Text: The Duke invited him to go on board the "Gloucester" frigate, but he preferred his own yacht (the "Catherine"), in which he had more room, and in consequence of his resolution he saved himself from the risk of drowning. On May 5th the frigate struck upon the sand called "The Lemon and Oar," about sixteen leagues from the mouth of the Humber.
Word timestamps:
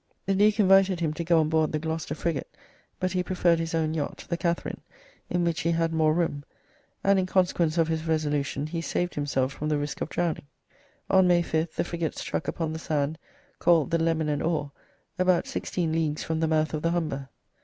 The 0.25 0.33
Duke 0.33 0.59
invited 0.59 0.99
him 0.99 1.13
to 1.13 1.23
go 1.23 1.39
on 1.39 1.49
board 1.49 1.71
the 1.71 1.77
"Gloucester" 1.77 2.15
frigate, 2.15 2.57
but 2.99 3.11
he 3.11 3.21
preferred 3.21 3.59
his 3.59 3.75
own 3.75 3.93
yacht 3.93 4.25
(the 4.27 4.35
"Catherine"), 4.35 4.81
in 5.29 5.43
which 5.43 5.61
he 5.61 5.69
had 5.69 5.93
more 5.93 6.11
room, 6.11 6.43
and 7.03 7.19
in 7.19 7.27
consequence 7.27 7.77
of 7.77 7.87
his 7.87 8.07
resolution 8.07 8.65
he 8.65 8.81
saved 8.81 9.13
himself 9.13 9.53
from 9.53 9.69
the 9.69 9.77
risk 9.77 10.01
of 10.01 10.09
drowning. 10.09 10.47
On 11.07 11.27
May 11.27 11.43
5th 11.43 11.73
the 11.73 11.83
frigate 11.83 12.17
struck 12.17 12.47
upon 12.47 12.73
the 12.73 12.79
sand 12.79 13.19
called 13.59 13.91
"The 13.91 13.99
Lemon 14.01 14.29
and 14.29 14.41
Oar," 14.41 14.71
about 15.19 15.45
sixteen 15.45 15.91
leagues 15.91 16.23
from 16.23 16.39
the 16.39 16.47
mouth 16.47 16.73
of 16.73 16.81
the 16.81 16.89
Humber. 16.89 17.29